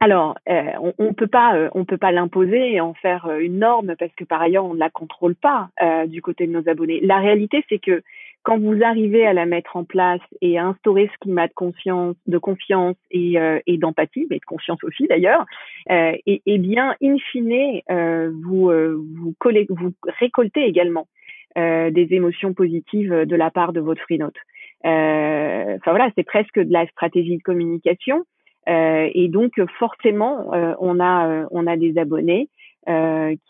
Alors, 0.00 0.38
euh, 0.48 0.92
on, 0.98 1.06
ne 1.06 1.12
peut 1.12 1.26
pas, 1.26 1.56
euh, 1.56 1.70
on 1.74 1.84
peut 1.84 1.96
pas 1.96 2.12
l'imposer 2.12 2.74
et 2.74 2.80
en 2.80 2.94
faire 2.94 3.26
euh, 3.26 3.38
une 3.38 3.58
norme 3.58 3.96
parce 3.98 4.12
que 4.12 4.22
par 4.22 4.40
ailleurs 4.40 4.64
on 4.64 4.74
ne 4.74 4.78
la 4.78 4.90
contrôle 4.90 5.34
pas 5.34 5.70
du 6.06 6.22
côté 6.22 6.46
de 6.46 6.52
nos 6.52 6.68
abonnés. 6.68 7.00
La 7.00 7.18
réalité, 7.18 7.64
c'est 7.68 7.78
que 7.78 8.02
quand 8.48 8.58
vous 8.58 8.82
arrivez 8.82 9.26
à 9.26 9.34
la 9.34 9.44
mettre 9.44 9.76
en 9.76 9.84
place 9.84 10.22
et 10.40 10.58
à 10.58 10.64
instaurer 10.64 11.10
ce 11.12 11.18
climat 11.18 11.48
de 11.48 11.52
de 12.26 12.38
confiance 12.38 12.96
et, 13.10 13.34
et 13.66 13.76
d'empathie, 13.76 14.26
mais 14.30 14.38
de 14.38 14.44
confiance 14.46 14.82
aussi 14.84 15.06
d'ailleurs, 15.06 15.44
et, 15.90 16.40
et, 16.46 16.56
bien, 16.56 16.94
in 17.02 17.16
fine, 17.30 17.82
vous 18.42 18.70
vous, 18.70 19.34
collez, 19.38 19.66
vous 19.68 19.92
récoltez 20.18 20.64
également 20.64 21.08
des 21.56 22.08
émotions 22.10 22.54
positives 22.54 23.26
de 23.26 23.36
la 23.36 23.50
part 23.50 23.74
de 23.74 23.80
votre 23.80 24.00
free 24.00 24.16
note. 24.16 24.36
Enfin 24.82 25.90
voilà, 25.90 26.10
c'est 26.16 26.24
presque 26.24 26.58
de 26.58 26.72
la 26.72 26.86
stratégie 26.86 27.36
de 27.36 27.42
communication. 27.42 28.24
Euh, 28.68 29.08
et 29.14 29.28
donc 29.28 29.52
forcément, 29.78 30.52
euh, 30.52 30.74
on 30.80 31.00
a 31.00 31.46
euh, 31.46 31.76
des 31.76 31.98
abonnés 31.98 32.48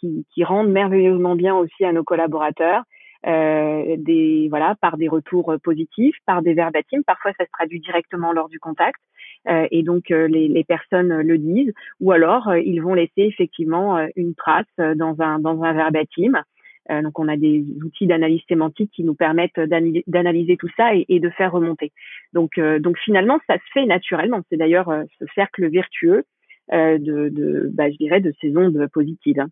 qui 0.01 0.45
rendent 0.45 0.71
merveilleusement 0.71 1.37
bien 1.37 1.55
aussi 1.55 1.85
à 1.85 1.93
nos 1.93 2.03
collaborateurs. 2.03 2.83
Euh, 3.27 3.97
des 3.99 4.47
voilà 4.49 4.77
par 4.81 4.97
des 4.97 5.09
retours 5.09 5.53
positifs, 5.63 6.17
par 6.25 6.41
des 6.41 6.55
verbatims. 6.55 7.03
Parfois, 7.05 7.33
ça 7.37 7.45
se 7.45 7.51
traduit 7.51 7.81
directement 7.81 8.33
lors 8.33 8.49
du 8.49 8.61
contact, 8.61 9.01
euh, 9.49 9.67
et 9.73 9.83
donc 9.83 10.11
les, 10.11 10.47
les, 10.47 10.65
personnes 10.65 11.21
le 11.23 11.39
disent. 11.39 11.73
Ou 12.01 12.13
alors, 12.13 12.55
ils 12.55 12.81
vont 12.81 12.95
laisser 12.95 13.23
effectivement 13.23 13.99
une 14.15 14.35
trace 14.35 14.67
dans 14.97 15.21
un 15.21 15.41
dans 15.41 15.63
un 15.63 15.73
verbatim. 15.73 16.43
Euh, 16.91 17.03
donc, 17.03 17.19
on 17.19 17.29
a 17.29 17.37
des 17.37 17.65
outils 17.85 18.07
d'analyse 18.07 18.41
sémantique 18.49 18.91
qui 18.95 19.05
nous 19.05 19.15
permettent 19.15 19.61
d'analyser 19.61 20.57
tout 20.57 20.71
ça 20.77 20.91
et, 20.95 21.21
de 21.21 21.31
faire 21.31 21.53
remonter. 21.53 21.93
Donc, 22.33 22.59
euh, 22.59 22.79
donc 22.79 22.99
finalement, 22.99 23.39
ça 23.47 23.57
se 23.57 23.73
fait 23.73 23.87
naturellement. 23.87 24.43
C'est 24.49 24.57
d'ailleurs 24.57 24.89
euh, 24.89 25.05
ce 25.19 25.27
cercle 25.35 25.69
vertueux 25.69 26.25
de, 26.71 27.31
de 27.31 27.71
bah, 27.73 27.91
je 27.91 27.97
dirais, 27.97 28.21
de 28.21 28.33
ces 28.43 28.55
ondes 28.55 28.89
positives. 28.93 29.43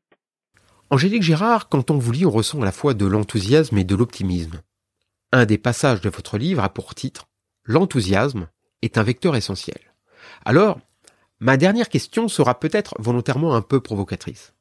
Angélique 0.89 1.25
Gérard, 1.25 1.69
quand 1.69 1.91
on 1.91 1.99
vous 1.99 2.13
lit, 2.13 2.27
on 2.27 2.31
ressent 2.31 2.63
à 2.63 2.65
la 2.65 2.71
fois 2.71 2.95
de 2.95 3.07
l'enthousiasme 3.07 3.77
et 3.77 3.85
de 3.85 3.97
l'optimisme. 3.97 4.61
Un 5.33 5.45
des 5.45 5.59
passages 5.59 6.01
de 6.01 6.09
votre 6.09 6.39
livre 6.39 6.63
a 6.63 6.69
pour 6.69 6.95
titre 6.95 7.27
L'enthousiasme 7.65 8.49
est 8.83 8.97
un 8.97 9.03
vecteur 9.03 9.35
essentiel. 9.35 9.81
Alors, 10.45 10.79
ma 11.41 11.57
dernière 11.57 11.89
question 11.89 12.29
sera 12.29 12.61
peut-être 12.61 12.95
volontairement 13.01 13.57
un 13.57 13.63
peu 13.63 13.81
provocatrice. 13.81 14.55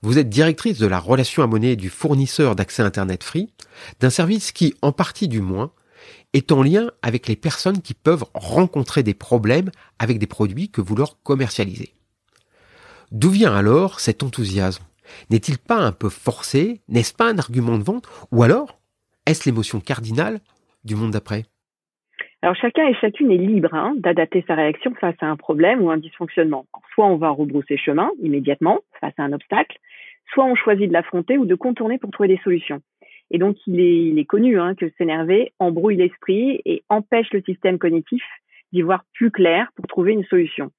Vous 0.00 0.16
êtes 0.16 0.28
directrice 0.28 0.78
de 0.78 0.86
la 0.86 1.00
relation 1.00 1.42
à 1.42 1.48
monnaie 1.48 1.74
du 1.74 1.90
fournisseur 1.90 2.54
d'accès 2.54 2.82
Internet 2.84 3.24
Free, 3.24 3.52
d'un 3.98 4.10
service 4.10 4.52
qui, 4.52 4.74
en 4.80 4.92
partie 4.92 5.26
du 5.26 5.40
moins, 5.40 5.72
est 6.34 6.52
en 6.52 6.62
lien 6.62 6.92
avec 7.02 7.26
les 7.26 7.36
personnes 7.36 7.82
qui 7.82 7.94
peuvent 7.94 8.24
rencontrer 8.32 9.02
des 9.02 9.14
problèmes 9.14 9.72
avec 9.98 10.20
des 10.20 10.28
produits 10.28 10.70
que 10.70 10.80
vous 10.80 10.94
leur 10.94 11.20
commercialisez. 11.22 11.94
D'où 13.10 13.30
vient 13.30 13.54
alors 13.54 13.98
cet 13.98 14.22
enthousiasme? 14.22 14.84
N'est-il 15.30 15.58
pas 15.58 15.78
un 15.78 15.92
peu 15.92 16.08
forcé 16.08 16.80
N'est-ce 16.88 17.14
pas 17.14 17.30
un 17.30 17.38
argument 17.38 17.78
de 17.78 17.84
vente 17.84 18.08
Ou 18.32 18.42
alors, 18.42 18.78
est-ce 19.26 19.48
l'émotion 19.48 19.80
cardinale 19.80 20.40
du 20.84 20.94
monde 20.94 21.12
d'après? 21.12 21.44
Alors 22.44 22.56
chacun 22.56 22.86
et 22.86 22.94
chacune 22.96 23.30
est 23.30 23.38
libre 23.38 23.72
hein, 23.72 23.94
d'adapter 23.96 24.44
sa 24.46 24.54
réaction 24.54 24.94
face 25.00 25.16
à 25.22 25.26
un 25.26 25.36
problème 25.36 25.80
ou 25.80 25.90
un 25.90 25.96
dysfonctionnement. 25.96 26.66
Soit 26.92 27.06
on 27.06 27.16
va 27.16 27.30
rebrousser 27.30 27.78
chemin 27.78 28.10
immédiatement 28.22 28.80
face 29.00 29.14
à 29.16 29.22
un 29.22 29.32
obstacle, 29.32 29.78
soit 30.34 30.44
on 30.44 30.54
choisit 30.54 30.88
de 30.88 30.92
l'affronter 30.92 31.38
ou 31.38 31.46
de 31.46 31.54
contourner 31.54 31.96
pour 31.96 32.10
trouver 32.10 32.28
des 32.28 32.40
solutions. 32.44 32.82
Et 33.30 33.38
donc 33.38 33.56
il 33.66 33.80
est, 33.80 34.24
connu 34.26 34.60
hein, 34.60 34.74
que 34.74 34.90
s'énerver 34.98 35.54
embrouille 35.58 35.96
l'esprit 35.96 36.60
et 36.66 36.82
empêche 36.90 37.32
le 37.32 37.40
système 37.40 37.78
cognitif 37.78 38.22
d'y 38.74 38.82
voir 38.82 39.04
plus 39.14 39.30
clair 39.30 39.70
pour 39.74 39.86
trouver 39.86 40.12
une 40.12 40.24
solution. 40.24 40.70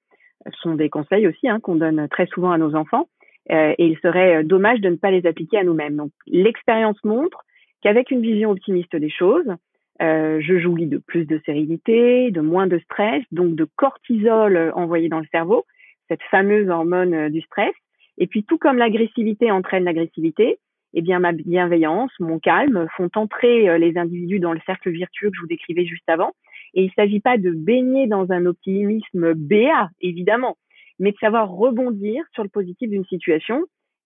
Ce 0.45 0.59
sont 0.61 0.75
des 0.75 0.89
conseils 0.89 1.27
aussi 1.27 1.49
hein, 1.49 1.59
qu'on 1.59 1.77
donne 1.77 2.07
très 2.09 2.27
souvent 2.27 2.51
à 2.51 2.59
nos 2.59 2.75
enfants 2.75 3.07
euh, 3.51 3.73
et 3.77 3.85
il 3.85 3.97
serait 3.99 4.43
dommage 4.43 4.81
de 4.81 4.89
ne 4.89 4.95
pas 4.95 5.11
les 5.11 5.25
appliquer 5.25 5.57
à 5.59 5.63
nous-mêmes. 5.63 5.95
Donc 5.95 6.11
l'expérience 6.27 7.01
montre 7.03 7.43
qu'avec 7.81 8.11
une 8.11 8.21
vision 8.21 8.51
optimiste 8.51 8.95
des 8.95 9.09
choses, 9.09 9.55
euh, 10.01 10.41
je 10.41 10.59
jouis 10.59 10.87
de 10.87 10.97
plus 10.97 11.25
de 11.25 11.39
sérénité, 11.45 12.31
de 12.31 12.41
moins 12.41 12.67
de 12.67 12.79
stress, 12.79 13.23
donc 13.31 13.55
de 13.55 13.65
cortisol 13.77 14.57
euh, 14.57 14.71
envoyé 14.73 15.07
dans 15.07 15.19
le 15.19 15.27
cerveau, 15.31 15.65
cette 16.09 16.21
fameuse 16.29 16.69
hormone 16.69 17.13
euh, 17.13 17.29
du 17.29 17.41
stress. 17.41 17.73
Et 18.17 18.27
puis 18.27 18.43
tout 18.43 18.57
comme 18.57 18.77
l'agressivité 18.77 19.51
entraîne 19.51 19.85
l'agressivité, 19.85 20.57
eh 20.93 21.01
bien 21.01 21.19
ma 21.19 21.31
bienveillance, 21.31 22.11
mon 22.19 22.39
calme 22.39 22.87
font 22.95 23.09
entrer 23.15 23.77
les 23.77 23.97
individus 23.97 24.39
dans 24.39 24.53
le 24.53 24.61
cercle 24.65 24.89
virtueux 24.91 25.29
que 25.29 25.35
je 25.35 25.41
vous 25.41 25.47
décrivais 25.47 25.85
juste 25.85 26.07
avant. 26.07 26.31
Et 26.73 26.83
il 26.83 26.87
ne 26.87 26.91
s'agit 26.93 27.19
pas 27.19 27.37
de 27.37 27.51
baigner 27.51 28.07
dans 28.07 28.31
un 28.31 28.45
optimisme 28.45 29.33
béat, 29.33 29.89
évidemment, 29.99 30.55
mais 30.99 31.11
de 31.11 31.17
savoir 31.17 31.49
rebondir 31.49 32.23
sur 32.33 32.43
le 32.43 32.49
positif 32.49 32.89
d'une 32.89 33.05
situation 33.05 33.63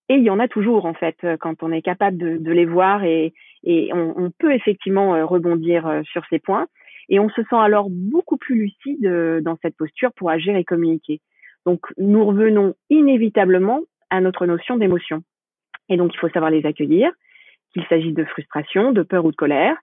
Et 0.10 0.16
il 0.16 0.24
y 0.24 0.30
en 0.30 0.40
a 0.40 0.48
toujours 0.48 0.86
en 0.86 0.94
fait 0.94 1.18
quand 1.40 1.62
on 1.64 1.72
est 1.72 1.82
capable 1.82 2.18
de, 2.18 2.52
les 2.52 2.66
voir 2.66 3.04
et, 3.04 3.34
on, 3.64 4.32
peut 4.38 4.54
effectivement 4.54 5.26
rebondir 5.28 6.02
sur 6.06 6.24
ces 6.30 6.40
points. 6.40 6.68
Et 7.10 7.20
on 7.20 7.30
se 7.30 7.42
sent 7.42 7.56
alors 7.56 7.88
beaucoup 7.90 8.38
plus 8.38 8.56
lucide 8.56 9.42
dans 9.42 9.58
cette 9.62 9.76
posture 9.76 10.12
pour 10.14 10.30
agir 10.30 10.56
et 10.56 10.64
communiquer. 10.64 11.22
Donc 11.66 11.82
nous 11.98 12.26
revenons 12.26 12.76
inévitablement 12.90 13.82
à 14.10 14.22
notre 14.22 14.46
notion 14.46 14.78
d'émotion. 14.78 15.24
Et 15.90 15.98
donc 15.98 16.14
il 16.14 16.18
faut 16.18 16.30
savoir 16.30 16.52
les 16.52 16.66
accueillir, 16.66 17.12
qu'il 17.74 17.86
s'agisse 17.88 18.14
de 18.14 18.26
frustration, 18.26 18.92
de 18.92 19.04
peur 19.04 19.26
ou 19.26 19.32
de 19.32 19.36
colère, 19.36 19.76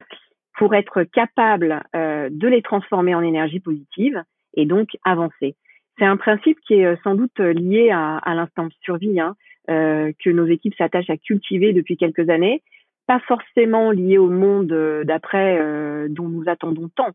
pour 0.58 0.74
être 0.74 1.02
capable 1.04 1.84
de 1.94 2.48
les 2.48 2.62
transformer 2.62 3.14
en 3.14 3.22
énergie 3.22 3.60
positive 3.60 4.22
et 4.54 4.64
donc 4.64 4.96
avancer. 5.04 5.54
C'est 5.98 6.04
un 6.04 6.16
principe 6.16 6.58
qui 6.60 6.74
est 6.74 7.02
sans 7.02 7.14
doute 7.14 7.38
lié 7.38 7.90
à, 7.90 8.18
à 8.18 8.34
l'instinct 8.34 8.66
de 8.66 8.74
survie. 8.82 9.18
Hein. 9.20 9.34
Euh, 9.68 10.12
que 10.24 10.30
nos 10.30 10.46
équipes 10.46 10.76
s'attachent 10.76 11.10
à 11.10 11.16
cultiver 11.16 11.72
depuis 11.72 11.96
quelques 11.96 12.30
années, 12.30 12.62
pas 13.08 13.18
forcément 13.26 13.90
lié 13.90 14.16
au 14.16 14.30
monde 14.30 14.70
euh, 14.70 15.02
d'après 15.02 15.58
euh, 15.60 16.06
dont 16.08 16.28
nous 16.28 16.44
attendons 16.46 16.88
tant. 16.94 17.10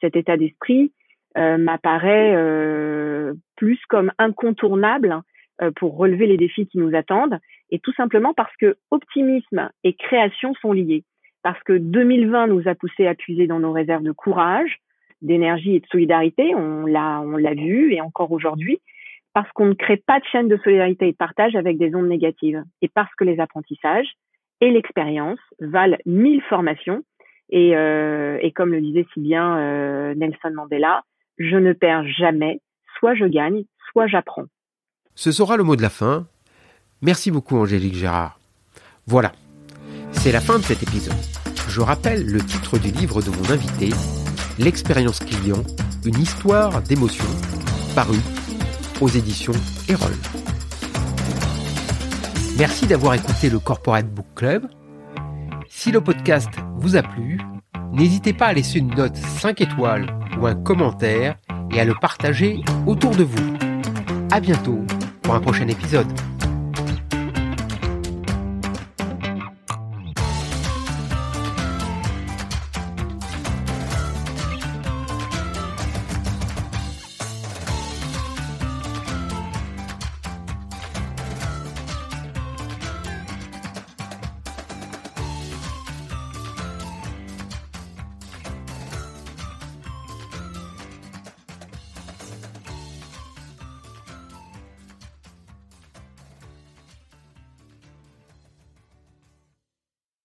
cet 0.00 0.14
état 0.14 0.36
d'esprit 0.36 0.92
m'apparaît 1.36 2.36
plus 3.56 3.80
comme 3.88 4.12
incontournable 4.18 5.22
pour 5.74 5.96
relever 5.96 6.28
les 6.28 6.36
défis 6.36 6.68
qui 6.68 6.78
nous 6.78 6.94
attendent, 6.94 7.40
et 7.70 7.80
tout 7.80 7.92
simplement 7.94 8.34
parce 8.34 8.54
que 8.56 8.76
optimisme 8.92 9.70
et 9.82 9.94
création 9.94 10.54
sont 10.62 10.72
liés. 10.72 11.02
Parce 11.42 11.60
que 11.64 11.72
2020 11.72 12.46
nous 12.46 12.68
a 12.68 12.76
poussé 12.76 13.08
à 13.08 13.16
puiser 13.16 13.48
dans 13.48 13.58
nos 13.58 13.72
réserves 13.72 14.04
de 14.04 14.12
courage, 14.12 14.78
d'énergie 15.24 15.76
et 15.76 15.80
de 15.80 15.86
solidarité, 15.86 16.54
on 16.54 16.86
l'a 16.86 17.20
on 17.20 17.36
l'a 17.36 17.54
vu 17.54 17.92
et 17.92 18.00
encore 18.00 18.30
aujourd'hui, 18.30 18.78
parce 19.32 19.50
qu'on 19.52 19.66
ne 19.66 19.74
crée 19.74 19.96
pas 19.96 20.20
de 20.20 20.24
chaîne 20.30 20.48
de 20.48 20.58
solidarité 20.62 21.08
et 21.08 21.12
de 21.12 21.16
partage 21.16 21.56
avec 21.56 21.76
des 21.78 21.94
ondes 21.94 22.08
négatives, 22.08 22.62
et 22.82 22.88
parce 22.88 23.12
que 23.16 23.24
les 23.24 23.40
apprentissages 23.40 24.06
et 24.60 24.70
l'expérience 24.70 25.40
valent 25.60 25.96
mille 26.06 26.42
formations. 26.42 27.02
Et, 27.50 27.76
euh, 27.76 28.38
comme 28.54 28.72
le 28.72 28.80
disait 28.80 29.06
si 29.12 29.20
bien 29.20 29.58
euh, 29.58 30.14
Nelson 30.14 30.52
Mandela, 30.54 31.02
je 31.38 31.56
ne 31.56 31.72
perds 31.72 32.06
jamais, 32.08 32.60
soit 32.98 33.14
je 33.14 33.24
gagne, 33.24 33.64
soit 33.90 34.06
j'apprends. 34.06 34.46
Ce 35.14 35.32
sera 35.32 35.56
le 35.56 35.64
mot 35.64 35.76
de 35.76 35.82
la 35.82 35.90
fin. 35.90 36.26
Merci 37.02 37.30
beaucoup 37.30 37.56
Angélique 37.56 37.94
Gérard. 37.94 38.38
Voilà, 39.06 39.32
c'est 40.12 40.32
la 40.32 40.40
fin 40.40 40.58
de 40.58 40.64
cet 40.64 40.82
épisode. 40.82 41.14
Je 41.68 41.80
rappelle 41.80 42.24
le 42.24 42.40
titre 42.40 42.78
du 42.78 42.90
livre 42.90 43.20
de 43.20 43.30
mon 43.30 43.50
invité, 43.50 43.90
L'expérience 44.58 45.18
client, 45.18 45.64
une 46.04 46.20
histoire 46.20 46.80
d'émotion, 46.82 47.24
paru 47.94 48.18
aux 49.00 49.08
éditions 49.08 49.52
Erol. 49.88 50.12
Merci 52.56 52.86
d'avoir 52.86 53.14
écouté 53.14 53.50
le 53.50 53.58
Corporate 53.58 54.08
Book 54.08 54.26
Club. 54.36 54.68
Si 55.68 55.90
le 55.90 56.00
podcast 56.00 56.50
vous 56.76 56.94
a 56.94 57.02
plu, 57.02 57.40
n'hésitez 57.92 58.32
pas 58.32 58.46
à 58.46 58.52
laisser 58.52 58.78
une 58.78 58.94
note 58.94 59.16
5 59.16 59.60
étoiles 59.60 60.06
ou 60.40 60.46
un 60.46 60.54
commentaire 60.54 61.36
et 61.72 61.80
à 61.80 61.84
le 61.84 61.94
partager 62.00 62.62
autour 62.86 63.10
de 63.10 63.24
vous. 63.24 63.56
À 64.30 64.38
bientôt 64.38 64.84
pour 65.22 65.34
un 65.34 65.40
prochain 65.40 65.66
épisode. 65.66 66.06